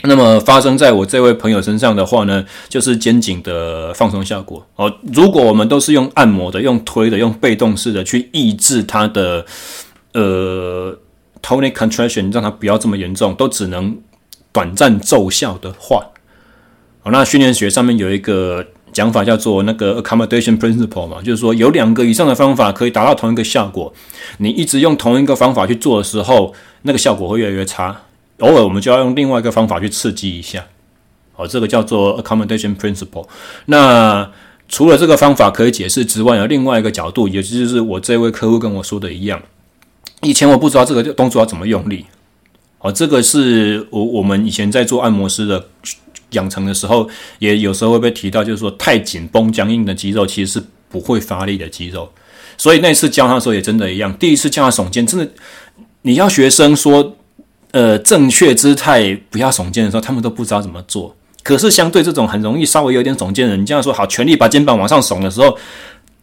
[0.05, 4.67] 那么发生在我这位朋友身上的话呢，就是肩颈的放松效果。
[4.77, 9.45] 哦，如果我们都是用按摩的、用推的、用被动式的去抑制它的
[10.15, 10.99] 呃
[11.43, 13.95] tonic contraction，让它不要这么严重，都只能
[14.53, 16.03] 短暂奏效的话，
[17.03, 23.93] 好，那训练学上面有一个讲法叫做那个 accommodation principle 嘛，就是说有两个以上的方法可以达到同一个效果，
[24.39, 28.03] 你一直用同一个方法去做的时候，那个效果会越来越差。
[28.41, 30.67] 偶尔我们就要用另外一个方法去刺激一下，
[31.33, 33.27] 好，这个叫做 accommodation principle。
[33.67, 34.31] 那
[34.69, 39.43] 除了这个方法可以解释之外，有另外一个角度，也就是我这位客户跟我说的一样，
[40.23, 42.05] 以前我不知道这个动作要怎么用力。
[42.79, 45.67] 哦，这个是我我们以前在做按摩师的
[46.33, 52.09] 养成的时候，也有时候会被提到，就是说太紧绷僵硬的肌肉其实是不会发力的肌肉。
[52.57, 55.29] 所以那次教他的时候也真的一样，第一次教他耸肩，真的
[56.03, 57.17] 你要学生说，
[57.71, 61.17] 呃，正确姿态不要耸肩的时候，他们都不知道怎么做。
[61.43, 65.57] 可是相对这种很容易稍微有点耸肩的人，你这样说好，全力把肩膀往上耸的时候，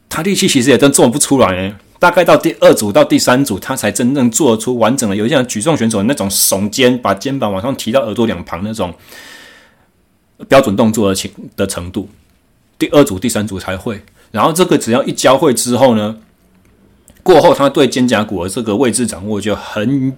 [0.07, 1.75] 他力气其实也真做不出来。
[1.99, 8.93] 大概到第二组到第三组，他才真正做出完整的，有像举重选手那种耸肩，把肩膀往上提到耳朵两旁那种
[10.47, 12.09] 标准动作的情的程度。
[12.79, 14.01] 第二组、第三组才会。
[14.31, 16.17] 然后这个只要一教会之后呢，
[17.23, 20.15] 过后他对肩胛骨的这个位置掌握就很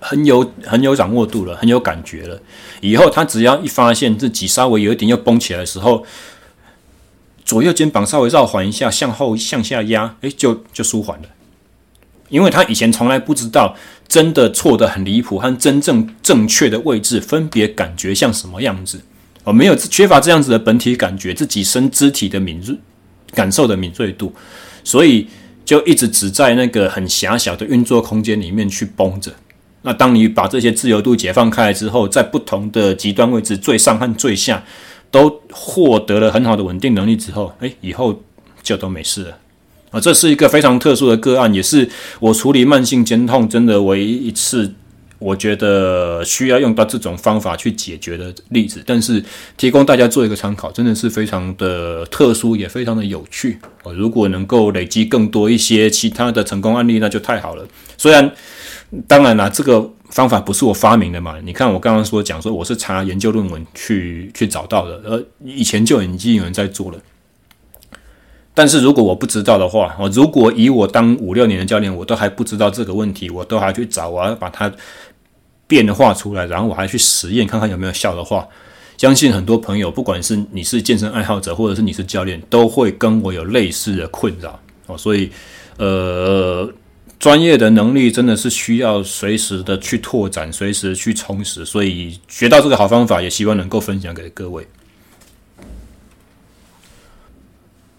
[0.00, 2.40] 很有很有掌握度了，很有感觉了。
[2.80, 6.04] 以后他只要一发现自己稍微有一点要绷起来的时候，
[7.44, 11.28] 左右肩膀稍微绕环一下，向后向下压，诶，就就舒缓了。
[12.30, 13.76] 因为他以前从来不知道，
[14.08, 19.02] 真的错得很离谱和真正正确的位置分别感觉像什么样子，
[19.44, 22.76] 哦，没有缺乏这样子的本体感觉，自己身肢体的敏锐
[23.34, 24.34] 感受的敏锐度，
[24.84, 25.26] 所以
[25.64, 29.32] 就一直只在那个很狭小的运作空间里面去绷着。
[29.82, 34.64] 那当你把这些自由度解放开来之后，在不同的极端位置，最上和最下。
[35.12, 38.22] 都获得了很好的稳定能力之后，诶，以后
[38.62, 39.38] 就都没事了
[39.90, 39.98] 啊！
[39.98, 44.72] 这是一个非常特殊的个案，也是我处理慢性肩痛真的唯一一次，
[45.20, 48.82] 我觉得需要用到这种方法去解决的例子。
[48.84, 49.22] 但是
[49.56, 53.92] 提供大家做一个参考，真的是非常的特殊，也非常的有趣啊！
[53.92, 57.64] 如果能够累积更多一些其他的成功案例，那就太好了。
[57.96, 58.32] 虽然，
[59.06, 59.92] 当然啦，这个。
[60.10, 61.36] 方法不是我发明的嘛？
[61.44, 66.98] 你看我刚刚说讲说我是查研究论文去去找到的，而以前就已经有人在做了。
[68.52, 74.68] 但是如果我不知道的话，我如果以我当五六年的教练，我都还不知道这个问题，我都还去找，我要把它
[75.70, 78.44] 变化出来，然后我还去实验看看有没有效的话，
[78.98, 84.98] 相信很多朋友，不管是你是健身爱好者，或者是你是教练，都会跟我有类似的困扰哦。
[84.98, 85.30] 所以，
[85.76, 86.68] 呃。
[87.20, 94.66] 专业的能力真的是需要随时的去拓展，随时去充实，所以学到这个好方法，也希望能够分享给各位。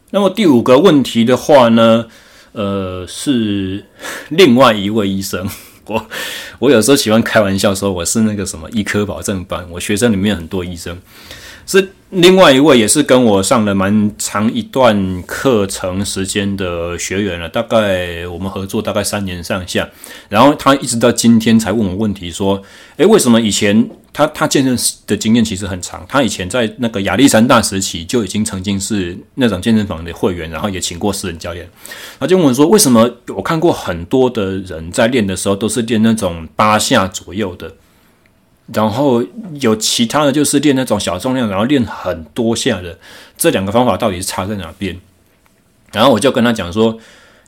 [0.10, 2.07] 那么第五个问题的话呢，
[2.53, 3.86] 呃，是
[4.29, 5.47] 另外一位医生，
[5.91, 6.08] 我
[6.60, 10.97] 我有时候喜欢开玩笑说我是那个什么医科保证班，我学生里面很多医生。
[11.67, 19.88] 是另外一位，也是跟我上了蛮长一段课程时间的学员了，大概我们合作大概三年上下，
[20.27, 22.62] 然后他一直到今天才问我问题，说，
[22.97, 31.69] 诶，为什么以前他他健身的经验其实很长，他以前在那个亚历山大时期就已经曾经是那种健身房的会员，然后也请过私人教练，
[32.19, 37.74] 他就问我说，为什么我看过很多的人在练的时候都是练那种八下左右的。
[38.74, 39.21] 然后
[39.60, 42.97] 有其他的就是练那种小重量，然后练很多下的，
[43.38, 44.97] 这两个方法到底是差在哪边？
[45.91, 46.97] 然后我就跟他讲说，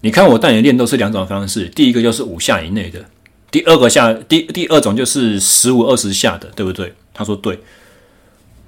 [0.02, 3.06] 你看我带你练都是两种方式，第一个就是五下以内的，
[3.54, 6.92] 第二个下第第二种就是十五二十下的，对不对？
[7.14, 7.54] 他说对。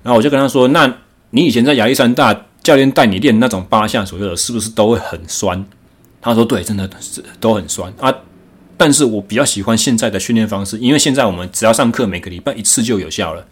[0.03, 0.99] 然后我就跟他说，那
[1.31, 5.65] 你以前在亚历山大教练带你练那种八下左右的，是不是都会很酸？
[6.21, 8.13] 他说对，真的是都很酸啊。
[8.77, 13.43] 但是我比较喜欢现在的训练方式，因为现在我们只要上课，每个礼拜一次就有效了。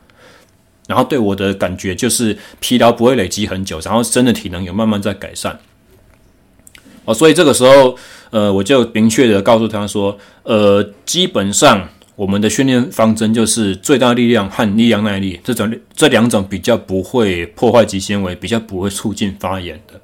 [0.87, 5.59] 然后对我的感觉就是疲劳不会累积很久，然后真的体能有慢慢在改善。
[7.05, 7.95] 哦，所以这个时候，
[8.31, 19.99] 呃，我就明确的告诉他说，呃，基本上我们的训练方针就是最大力量和力量耐力这种这两种比较不会破坏肌纤维，比较不会促进发炎的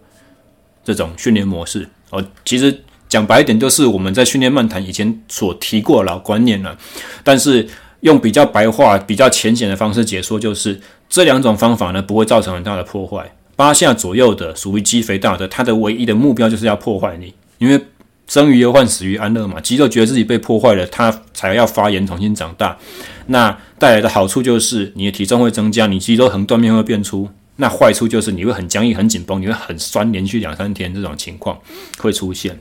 [0.83, 1.87] 这种训练模式。
[2.09, 2.81] 哦，其实。
[3.09, 6.77] 讲白一点，就是我们在训练漫谈以前所提过老观念了，
[7.23, 7.67] 但是
[8.01, 10.79] 用比较白话、比较浅显的方式解说，就是
[11.09, 13.33] 这两种方法呢，不会造成很大的破坏。
[13.59, 17.77] 八下左右的属于肌肥大的，它的唯一的目标就是要破坏你，因为
[18.25, 19.59] 生于忧患，死于安乐嘛。
[19.59, 22.77] 肌肉觉得自己被破坏了，它才要发炎重新长大。
[23.25, 27.27] 那带来的好处就是你的体重会增加，你肌肉横断面会变粗。
[27.57, 31.59] 那坏处就是你会很僵硬、很紧绷，你会很酸，连续两三天这种情况
[31.97, 32.57] 会出现。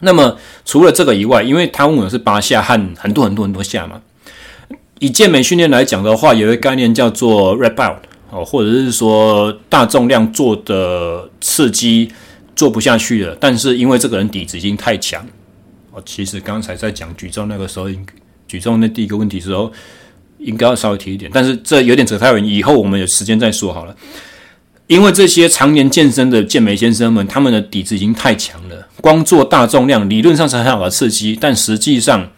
[0.00, 4.02] 那么除了这个以外，因为他问我是八下和很多很多很多下嘛，
[4.98, 12.10] 以健美训练来讲的话，有一个概念叫做 rep out 哦，或者是说大重量做的刺激
[12.54, 15.26] 做不下去了，但是因为这个人底子已经太强
[15.92, 16.02] 哦。
[16.06, 17.88] 其实刚才在讲举重那个时候，
[18.46, 19.70] 举重那第一个问题时候，
[20.38, 23.94] 应该要稍微提一点，但是这有点扯太远，以后我们有时间再说好了。
[24.86, 32.28] 因为这些常年健身的健美先生们，他们的底子已经太强了，光做大重量理论上是很好的刺激，但实际上，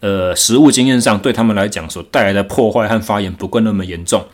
[0.00, 4.24] 呃，实务经验上对他们来讲所带来的破坏和发炎不够那么严重，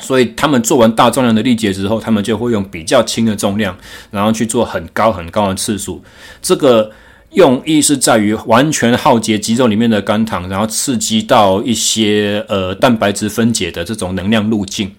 [0.00, 3.76] 所以他们做完大重量的力竭之后，他们就会用比较轻的重量，
[4.10, 6.02] 然后去做很高很高的次数。
[6.42, 6.90] 这个
[7.32, 14.90] 用意是在于完全耗竭肌肉里面的肝糖，然后刺激到一些呃蛋白质分解的这种能量路径。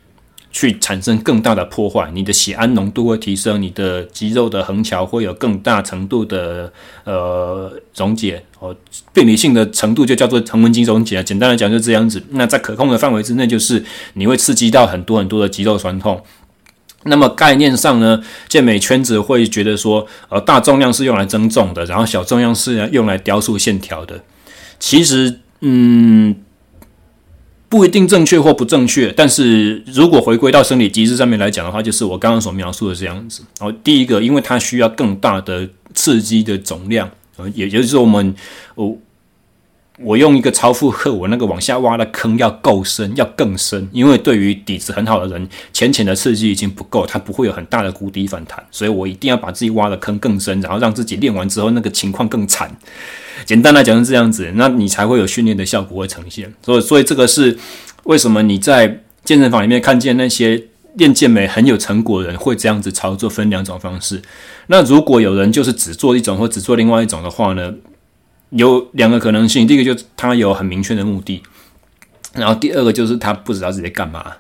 [0.52, 6.72] 去产生更大的破坏，你的血氨浓度会提升，你的肌肉的横桥会有更大程度的
[7.06, 8.76] 呃溶解哦，
[9.14, 11.24] 病理性的程度就叫做横纹肌溶解。
[11.24, 12.22] 简单来讲就这样子。
[12.32, 13.84] 那在可控的范围之内，就是
[14.16, 16.22] 你会刺激到很多很多的肌肉酸痛。
[17.06, 24.22] 那么概念上呢，健美圈子会觉得说，呃，大重量是用来增重的，然后小重量是用来雕塑线条的。
[24.80, 26.36] 其实，嗯。
[27.72, 33.42] 不一定正确或不正确，但是如果回归到生理机制上面来讲的话，就是我刚刚所描述的这样子。
[33.58, 38.36] 然后第一个，因为它需要更大的刺激的总量，呃，也就是我们
[38.76, 38.98] 我
[40.04, 43.88] 我用一个超负荷，我那个往下挖的坑要够深，要更深。
[43.92, 52.76] 因为对于底子很好的人，浅浅的刺激已经不够，它不会有很大的谷底反弹，所以我一定要把自己挖的坑更深，然后让自己练完之后那个情况更惨。
[53.46, 56.54] 简单来讲是这样子，那你才会有训练的效果会呈现。
[56.64, 57.58] 所以，所以这个是
[58.04, 60.64] 为什么你在健身房里面看见那些
[60.96, 64.22] 练健美很有成果的人会这样子操作，分两种方式。
[64.68, 67.74] 那如果有人就是只做一种或只做另外一种的话呢，
[68.52, 69.68] 有两个可能性。
[69.68, 71.44] 第一个就是他有很明确的目的，
[72.34, 74.34] 然后第二个就是他不知道自己在干嘛。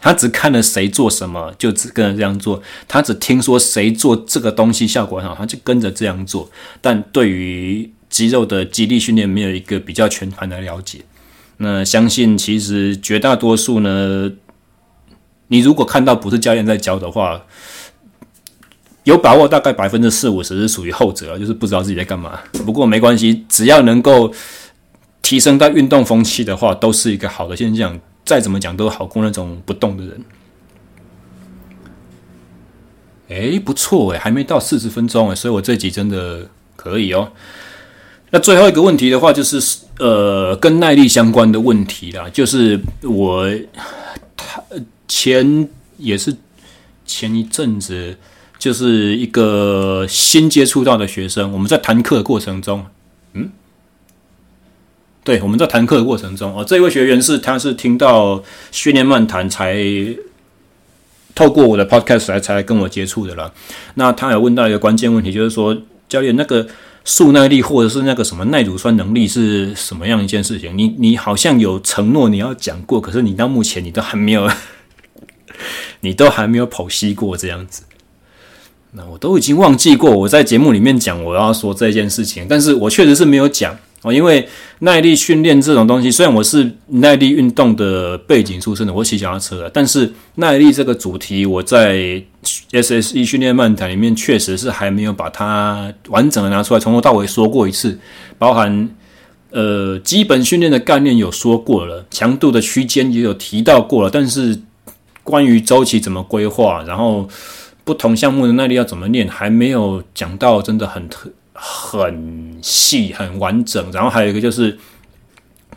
[0.00, 2.62] 他只看了谁做什么，就只跟着这样做。
[2.86, 6.50] 他只听说谁做这个东西效果很好，他就跟着这样做。
[6.82, 11.00] 但对于肌肉的肌力训练，没有一个比较全盘的了解。
[11.56, 14.30] 那相信其实绝大多数呢，
[15.48, 17.46] 你如果看到不是教练在教的话，
[19.04, 22.40] 有把握大概百分之四五十是属于后者，就是不知道自己在干嘛。
[22.66, 24.32] 不过没关系，只要能够
[25.22, 27.98] 提升到运动风气的话，都是一个好的现象。
[28.24, 30.24] 再怎么讲都好过那种不动的人。
[33.28, 37.30] 哎，不错哎，还没到四十分钟哎，所以我这集真的可以哦。
[38.30, 39.60] 那最后一个问题的话，就是
[39.98, 43.46] 呃，跟耐力相关的问题啦，就是我
[44.36, 44.62] 他
[45.06, 46.34] 前也是
[47.04, 48.16] 前一阵子，
[48.64, 52.86] 就是一个新接触到的学生，我们在谈课的过程中，
[53.34, 53.50] 嗯。
[55.22, 58.42] 对，我们在谈课的过程中，哦，这位学员是他是听到
[58.72, 59.84] 训练漫谈才
[61.34, 63.52] 透过我的 podcast 来才跟我接触的啦。
[63.96, 65.76] 那他有问到一个关键问题，就是说
[66.08, 66.66] 教练那个
[67.04, 70.74] 速耐力或者是那个什么耐乳酸能力是什么样一件事情？
[70.74, 74.50] 你你好像有承诺你要讲过，可是你到目前你都还没有，
[76.00, 77.82] 你都还没有剖析过这样子。
[78.96, 83.76] 那我都已经忘记过我在节目里面讲我要说这件事情，但是我确实是没有讲。
[84.02, 84.46] 哦，因为
[84.80, 92.22] 耐力训练这种东西，虽然我是耐力运动的背景出身的，我骑脚踏车的，但是耐力这个主题，我在
[92.70, 97.98] SSE 训练漫谈里面确实是还没有把它完整的拿出来，从头到尾说过一次，
[98.36, 98.90] 包含
[99.52, 104.60] 呃基本训练的概念有说过了，强度的区间也有提到过了，但是
[105.22, 107.26] 关于周期怎么规划，然后
[107.84, 111.30] 不同项目的耐力要怎么练，还没有讲到，真的很特。
[111.56, 114.76] 很细很完整，然后还有一个就是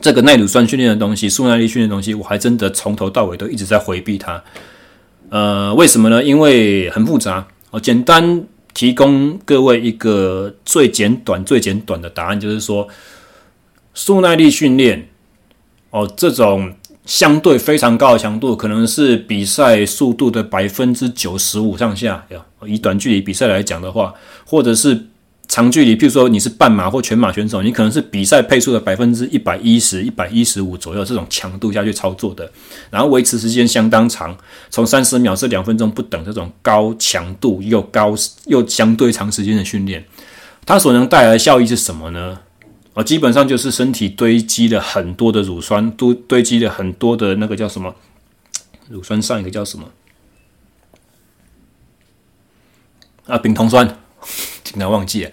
[0.02, 4.44] 这个耐乳酸训练的东西，速耐力训练的东西，我还真的从头到尾都一直在回避它。
[5.30, 6.24] 呃，为什么呢？
[6.24, 7.48] 因为很复杂。
[7.70, 8.44] 我简单
[8.74, 12.88] 提供各位一个最简短、最简短的答案，就是说
[13.94, 15.08] 速耐力训练
[15.92, 16.74] 哦，这种
[17.08, 22.24] 相对非常高的强度，可能是比赛速度的百分之九十五上下。
[22.66, 24.14] 以短距离比赛来讲的话，
[24.46, 25.08] 或者是
[25.48, 32.52] 长距离，譬如说你是半马或全马选手，你可能是比赛配速的百分之一百一十、一百一十五左右这种强度下去操作的，
[32.92, 34.38] 然后维持时间相当长，
[34.70, 38.14] 从三十秒至两分钟不等，这种高强度又高
[38.48, 40.04] 又相对长时间的训练，
[40.66, 42.38] 它所能带来的效益是什么呢？
[42.98, 47.94] 啊，基本上就是身体堆积了很多的乳酸，都堆积了很多的那个叫什么？
[48.90, 49.86] 乳酸上一个叫什么？
[53.28, 54.00] 啊，丙酮酸。
[54.64, 55.32] 经常忘记了，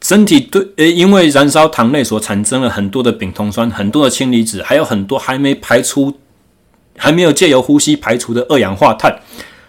[0.00, 6.18] 身体对，呃，因为燃烧糖类所产生了很多的丙酮酸，很多的氢离子，还有很多还没排出、
[6.96, 9.20] 还没有借由呼吸排出的二氧化碳，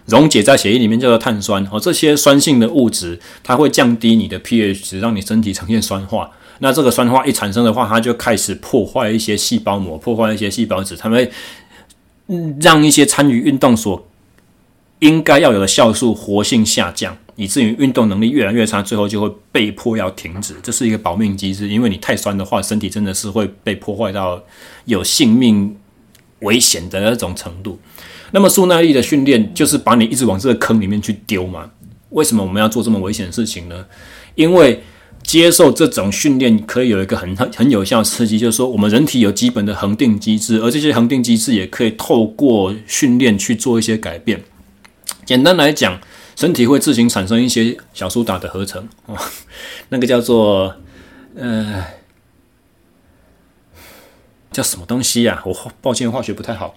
[0.08, 1.66] 溶解在血液里面叫做碳酸。
[1.72, 6.32] 哦，这些酸性的物质，它会降低你的 pH 值，让你身体呈现酸化。
[6.60, 11.32] 那这个酸化一产生的话，它就开始破坏一些细胞膜，破坏一些细胞质，它会
[12.60, 14.08] 让一些参与运动所
[15.00, 17.18] 应该要有的酵素活性下降。
[17.40, 20.56] 以至于运动能力越来越差，最后就会被迫要停止。
[20.64, 24.42] 这是一个保命机制，因为你太酸的话，身体真的是会被破坏到
[24.86, 25.78] 有性命
[26.40, 27.78] 危险的那种程度。
[28.32, 31.70] 那么，速耐力的训练就是把你一直往这个坑里面去丢嘛？
[32.10, 33.86] 为什么我们要做这么危险的事情呢？
[34.36, 34.84] 因为
[35.24, 44.44] 接受这种训练可以有一个很很有效的刺激，就是说我们人体有基本的恒定机制，而这些恒定机制也可以透过训练去做一些改变。
[45.26, 46.00] 简单来讲。
[46.38, 49.18] 身体会自行产生一些小苏打的合成哦，
[49.90, 50.72] 那个叫做
[51.36, 51.84] 呃
[54.52, 56.76] 叫什么东西呀、我抱歉，化学不太好。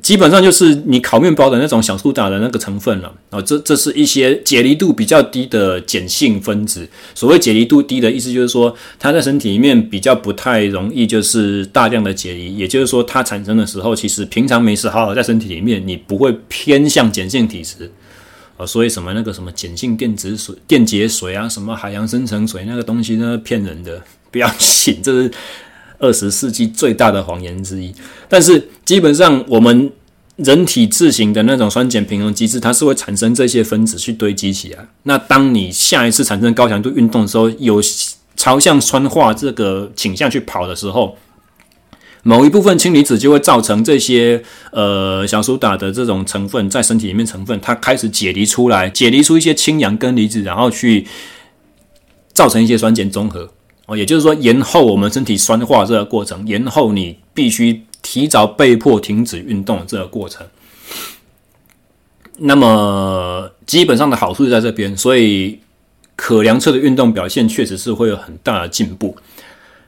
[0.00, 3.42] 基本上就是你烤面包的那种小苏打的那个成分了哦。
[3.42, 6.88] 这这是一些解离度比较低的碱性分子。
[7.14, 12.56] 所谓解离度低的意思，就是说它在身体里面比较不太容易就是大量的解离。
[12.56, 17.92] 也就是说，它产生的时候，其实平常没事好好在身体里面，你不会偏向碱性体质
[18.56, 18.64] 啊。
[18.64, 23.36] 所以什么那个什么碱性电子水、电解水啊，什么海洋深层水那个东西呢？
[23.44, 25.30] 骗人的，不要信，这是
[26.02, 27.94] 二十世纪最大的谎言之一。
[28.28, 29.90] 但是基本上，我们
[30.36, 34.86] 人体自行的那种酸碱平衡机制，它是会产生这些分子去堆积起来。
[35.04, 37.80] 那当你下一次产生高强度运动的时候，有
[38.36, 41.16] 朝向酸化这个倾向去跑的时候。
[42.24, 44.40] 某一部分氢离子就会造成这些
[44.70, 51.04] 呃小苏打的这种成分在身体里面成分，它开始解离出来，解离出一些氢氧根离子，然后去
[52.32, 53.50] 造成一些酸碱中和
[53.86, 60.46] 哦，也就是说延后我们身体酸化这个过程，延后你必须提早被迫停止运动这个过程。
[62.38, 65.60] 那么基本上的好处就在这边，所以
[66.16, 69.16] 可量测的运动表现确实是会有很大的进步。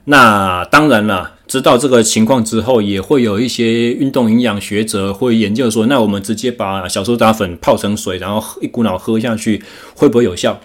[0.05, 1.33] 那当然了。
[1.47, 9.63] 知道这个情况之后，也会有一些运动营养学者会研究说，那我们直接把小苏打粉泡成水，然后一股脑喝下去，
[9.95, 10.59] 会不会有效？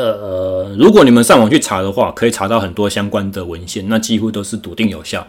[0.00, 5.26] 呃，如果你们上网去查的话，可以查到很多相关的文献，那几乎都是笃定有效。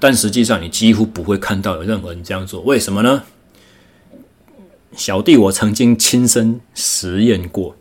[0.00, 3.22] 但实际上，你几乎不会看到有任何人这样做，为什么呢？
[4.96, 7.76] 小弟我曾经亲身实验过，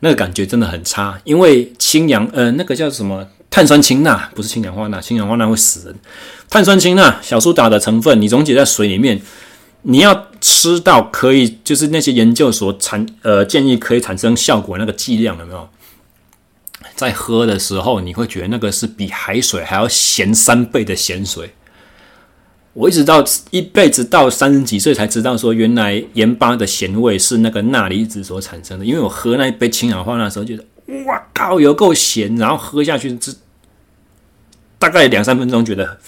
[0.00, 3.26] 那个感觉真的很差，因为氢氧，呃，那个叫什么？
[3.50, 5.96] 碳酸氢钠不是氢氧化钠，氢氧化钠会死人。
[6.50, 9.20] 碳酸氢钠小苏打的成分，你溶解在水里面，
[9.82, 15.68] 你要吃到可以，就是那些研究所产呃建议可以产生效果那个剂量有没有？
[16.94, 21.54] 在喝的时候，你会觉得那个是比海水还要咸三倍的咸水。
[22.72, 28.84] 我一直到一辈子到三十几岁才知道说，原来盐巴的咸味是那个钠离子所产生的。
[28.84, 30.64] 因为我喝那一杯氢氧化钠的时候，觉得。
[31.04, 32.34] 哇靠，有够咸！
[32.36, 33.30] 然后喝下去，这
[34.78, 35.98] 大概两三分钟，觉得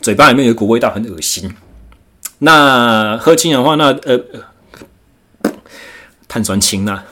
[0.00, 1.54] 嘴巴里面有一股味道，很恶心。
[2.38, 4.20] 那喝氢氧化钠，呃，
[6.28, 7.02] 碳酸氢钠，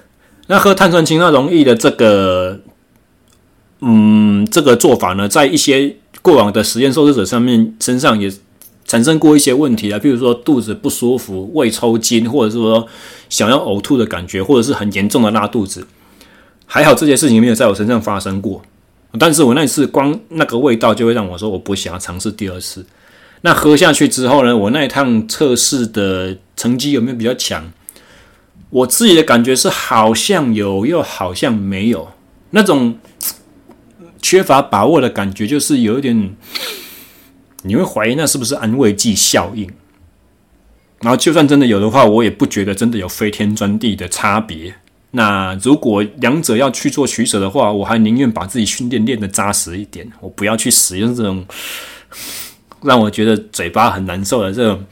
[0.49, 2.61] 那喝碳酸氢钠溶液的这个，
[3.81, 8.31] 嗯，这个做法呢，在一些过往的实验受试者上面身上也
[8.85, 12.87] 产生过一些问题啊，比如说肚子不舒服、胃抽筋，或者是说
[13.31, 15.87] 想要呕吐的感觉，或者是很严重的拉肚子。
[16.67, 18.61] 还好这些事情没有在我身上发生过，
[19.19, 22.85] 但是我那一次光那个味道就会让我说我不想要尝试第二次。
[23.45, 27.71] 那喝下去之后呢，我那一趟测试的成绩有没有比较强？
[28.71, 32.11] 我自己的感觉是好像有，又好像没有，
[32.51, 32.99] 那种
[34.23, 36.35] 缺乏把握的感觉，就是有一点，
[37.65, 39.71] 你会怀疑那是不是安慰剂效应。
[41.03, 44.75] 然后就算真的有的话，我也不觉得真的有飞天钻地的差别。
[45.11, 51.45] 那如果两者要去做取舍的话，我还宁愿把自己训练练得扎实一点，我不要去使用这种
[52.85, 54.85] 让我觉得嘴巴很难受的这种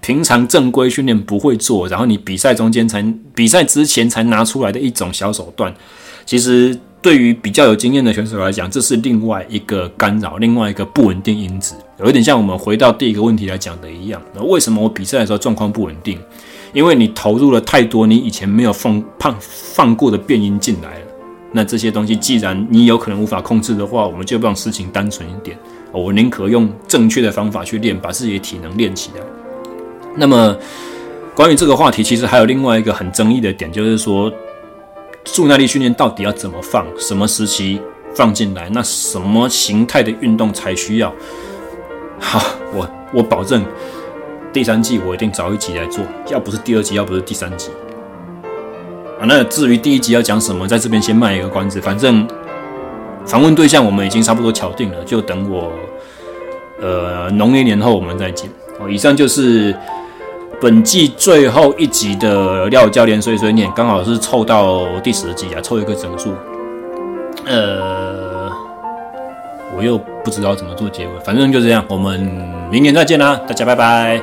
[0.00, 5.74] 平常正规训练不会做，然后你比赛中间才比赛之前才拿出来的一种小手段。
[6.24, 14.22] 其实对于比较有经验的选手来讲，这是另外一个干扰，另外一个不稳定因子，有一点像我们回到第一个问题来讲的一样。
[14.34, 16.18] 那为什么我比赛的时候状况不稳定？
[16.72, 21.06] 因为你投入了太多你以前没有放放放过的变音进来了，
[21.52, 25.58] 那这些东西既然你有可能无法控制的话，我们就让事情单纯一点。
[25.92, 29.24] 我宁可用正确的方法去练，把自己的体能练起来。
[30.16, 30.56] 那么，
[31.34, 34.32] 关于这个话题，其实还有另外一个很争议的点，就是说，
[35.24, 37.80] 速耐力训练到底要怎么放，什么时期
[38.14, 41.12] 放进来，那什么形态的运动才需要？
[42.18, 42.42] 好，
[42.74, 43.64] 我我保证
[44.52, 47.70] 第三季我一定找一集来做，要不是第二集，要不是第三集。
[49.20, 52.26] 啊，那至于第一集要讲什么，在这边先卖一个关子，反正
[53.26, 55.70] 访问对象我们已经差不多敲定了，就等我
[56.80, 58.50] 呃农历年后我们再见。
[58.80, 59.74] 哦，以上就是
[60.60, 66.32] 本季最后一集的廖教练碎碎念，刚好是凑到第十集啊，凑一个整数。
[67.46, 68.50] 呃，
[69.76, 72.20] 我又不知道怎么做结尾，反正就这样，我们
[72.70, 74.20] 明年再见啦，大家拜拜。